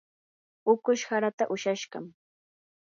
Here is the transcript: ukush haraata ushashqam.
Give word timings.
ukush 0.71 1.05
haraata 1.11 1.49
ushashqam. 1.55 2.05